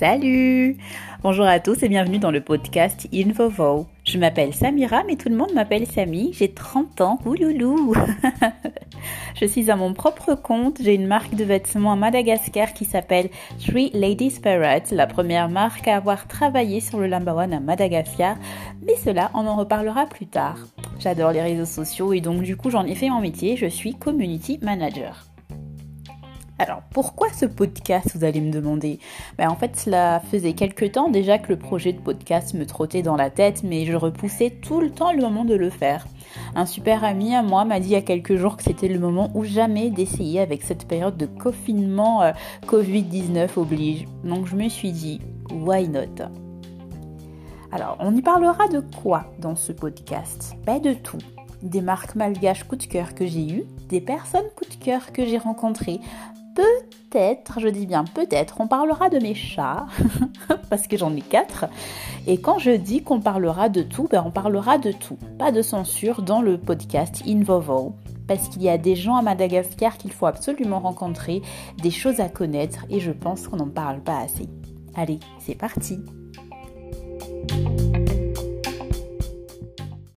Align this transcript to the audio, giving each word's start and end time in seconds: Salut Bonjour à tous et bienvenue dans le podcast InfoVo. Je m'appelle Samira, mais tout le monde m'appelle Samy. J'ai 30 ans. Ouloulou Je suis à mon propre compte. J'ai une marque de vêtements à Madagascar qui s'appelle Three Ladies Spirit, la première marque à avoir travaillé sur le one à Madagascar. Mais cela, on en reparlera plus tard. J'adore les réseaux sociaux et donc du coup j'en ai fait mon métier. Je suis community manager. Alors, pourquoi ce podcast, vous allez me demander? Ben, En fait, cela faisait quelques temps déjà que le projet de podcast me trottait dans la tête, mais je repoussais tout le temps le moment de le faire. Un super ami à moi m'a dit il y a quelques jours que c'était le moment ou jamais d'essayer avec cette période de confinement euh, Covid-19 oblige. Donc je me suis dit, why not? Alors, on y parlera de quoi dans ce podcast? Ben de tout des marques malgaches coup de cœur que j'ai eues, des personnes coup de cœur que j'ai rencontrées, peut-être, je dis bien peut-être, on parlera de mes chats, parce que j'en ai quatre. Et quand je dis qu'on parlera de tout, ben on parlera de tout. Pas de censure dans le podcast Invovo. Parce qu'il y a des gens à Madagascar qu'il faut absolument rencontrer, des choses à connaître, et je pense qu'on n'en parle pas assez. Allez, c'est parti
Salut 0.00 0.78
Bonjour 1.22 1.44
à 1.44 1.60
tous 1.60 1.82
et 1.82 1.90
bienvenue 1.90 2.18
dans 2.18 2.30
le 2.30 2.40
podcast 2.40 3.06
InfoVo. 3.12 3.86
Je 4.06 4.16
m'appelle 4.16 4.54
Samira, 4.54 5.02
mais 5.06 5.16
tout 5.16 5.28
le 5.28 5.36
monde 5.36 5.52
m'appelle 5.52 5.86
Samy. 5.86 6.32
J'ai 6.32 6.54
30 6.54 7.02
ans. 7.02 7.18
Ouloulou 7.26 7.92
Je 9.38 9.44
suis 9.44 9.70
à 9.70 9.76
mon 9.76 9.92
propre 9.92 10.36
compte. 10.36 10.78
J'ai 10.80 10.94
une 10.94 11.06
marque 11.06 11.34
de 11.34 11.44
vêtements 11.44 11.92
à 11.92 11.96
Madagascar 11.96 12.72
qui 12.72 12.86
s'appelle 12.86 13.28
Three 13.58 13.90
Ladies 13.92 14.30
Spirit, 14.30 14.84
la 14.90 15.06
première 15.06 15.50
marque 15.50 15.86
à 15.86 15.96
avoir 15.96 16.26
travaillé 16.26 16.80
sur 16.80 16.98
le 16.98 17.12
one 17.12 17.52
à 17.52 17.60
Madagascar. 17.60 18.36
Mais 18.86 18.96
cela, 18.96 19.30
on 19.34 19.46
en 19.46 19.56
reparlera 19.56 20.06
plus 20.06 20.28
tard. 20.28 20.56
J'adore 20.98 21.32
les 21.32 21.42
réseaux 21.42 21.66
sociaux 21.66 22.14
et 22.14 22.22
donc 22.22 22.40
du 22.40 22.56
coup 22.56 22.70
j'en 22.70 22.86
ai 22.86 22.94
fait 22.94 23.10
mon 23.10 23.20
métier. 23.20 23.58
Je 23.58 23.66
suis 23.66 23.92
community 23.96 24.58
manager. 24.62 25.29
Alors, 26.60 26.82
pourquoi 26.90 27.28
ce 27.32 27.46
podcast, 27.46 28.10
vous 28.14 28.22
allez 28.22 28.42
me 28.42 28.52
demander? 28.52 28.98
Ben, 29.38 29.48
En 29.48 29.56
fait, 29.56 29.76
cela 29.76 30.20
faisait 30.30 30.52
quelques 30.52 30.92
temps 30.92 31.08
déjà 31.08 31.38
que 31.38 31.48
le 31.48 31.58
projet 31.58 31.94
de 31.94 31.98
podcast 31.98 32.52
me 32.52 32.66
trottait 32.66 33.00
dans 33.00 33.16
la 33.16 33.30
tête, 33.30 33.62
mais 33.62 33.86
je 33.86 33.94
repoussais 33.94 34.50
tout 34.50 34.78
le 34.78 34.90
temps 34.90 35.10
le 35.10 35.22
moment 35.22 35.46
de 35.46 35.54
le 35.54 35.70
faire. 35.70 36.06
Un 36.54 36.66
super 36.66 37.02
ami 37.02 37.34
à 37.34 37.42
moi 37.42 37.64
m'a 37.64 37.80
dit 37.80 37.88
il 37.88 37.92
y 37.92 37.96
a 37.96 38.02
quelques 38.02 38.36
jours 38.36 38.58
que 38.58 38.62
c'était 38.62 38.88
le 38.88 38.98
moment 38.98 39.30
ou 39.32 39.42
jamais 39.42 39.88
d'essayer 39.88 40.38
avec 40.38 40.62
cette 40.62 40.86
période 40.86 41.16
de 41.16 41.24
confinement 41.24 42.22
euh, 42.22 42.32
Covid-19 42.66 43.58
oblige. 43.58 44.04
Donc 44.22 44.46
je 44.46 44.54
me 44.54 44.68
suis 44.68 44.92
dit, 44.92 45.18
why 45.50 45.88
not? 45.88 46.26
Alors, 47.72 47.96
on 48.00 48.14
y 48.14 48.20
parlera 48.20 48.68
de 48.68 48.80
quoi 49.02 49.24
dans 49.38 49.56
ce 49.56 49.72
podcast? 49.72 50.56
Ben 50.66 50.78
de 50.78 50.92
tout 50.92 51.16
des 51.62 51.80
marques 51.80 52.14
malgaches 52.14 52.64
coup 52.64 52.76
de 52.76 52.84
cœur 52.84 53.14
que 53.14 53.26
j'ai 53.26 53.50
eues, 53.50 53.64
des 53.88 54.00
personnes 54.00 54.46
coup 54.56 54.64
de 54.64 54.82
cœur 54.82 55.12
que 55.12 55.26
j'ai 55.26 55.38
rencontrées, 55.38 56.00
peut-être, 56.54 57.60
je 57.60 57.68
dis 57.68 57.86
bien 57.86 58.04
peut-être, 58.04 58.60
on 58.60 58.66
parlera 58.66 59.08
de 59.08 59.18
mes 59.18 59.34
chats, 59.34 59.86
parce 60.70 60.86
que 60.86 60.96
j'en 60.96 61.14
ai 61.14 61.20
quatre. 61.20 61.66
Et 62.26 62.38
quand 62.40 62.58
je 62.58 62.70
dis 62.70 63.02
qu'on 63.02 63.20
parlera 63.20 63.68
de 63.68 63.82
tout, 63.82 64.08
ben 64.10 64.22
on 64.26 64.30
parlera 64.30 64.78
de 64.78 64.92
tout. 64.92 65.18
Pas 65.38 65.52
de 65.52 65.62
censure 65.62 66.22
dans 66.22 66.42
le 66.42 66.58
podcast 66.58 67.22
Invovo. 67.26 67.94
Parce 68.26 68.48
qu'il 68.48 68.62
y 68.62 68.68
a 68.68 68.78
des 68.78 68.94
gens 68.94 69.16
à 69.16 69.22
Madagascar 69.22 69.98
qu'il 69.98 70.12
faut 70.12 70.26
absolument 70.26 70.78
rencontrer, 70.78 71.42
des 71.82 71.90
choses 71.90 72.20
à 72.20 72.28
connaître, 72.28 72.86
et 72.88 73.00
je 73.00 73.10
pense 73.10 73.48
qu'on 73.48 73.56
n'en 73.56 73.68
parle 73.68 74.00
pas 74.00 74.18
assez. 74.18 74.48
Allez, 74.94 75.18
c'est 75.40 75.56
parti 75.56 75.98